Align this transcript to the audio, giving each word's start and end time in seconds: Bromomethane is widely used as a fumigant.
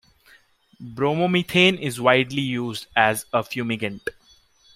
Bromomethane 0.81 1.79
is 1.79 2.01
widely 2.01 2.41
used 2.41 2.87
as 2.95 3.27
a 3.31 3.43
fumigant. 3.43 4.01